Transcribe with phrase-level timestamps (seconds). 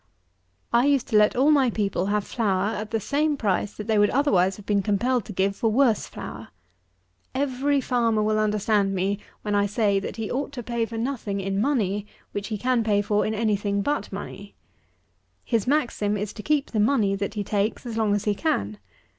[0.73, 3.99] I used to let all my people have flour at the same price that they
[3.99, 6.47] would otherwise have been compelled to give for worse flour.
[7.35, 11.39] Every Farmer will understand me when I say, that he ought to pay for nothing
[11.39, 14.55] in money, which he can pay for in any thing but money.
[15.45, 18.79] His maxim is to keep the money that he takes as long as he can.